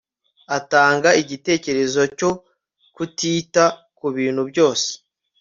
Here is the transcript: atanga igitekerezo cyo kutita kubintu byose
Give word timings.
atanga 0.57 1.09
igitekerezo 1.21 2.01
cyo 2.17 2.31
kutita 2.95 3.63
kubintu 3.97 4.41
byose 4.49 4.89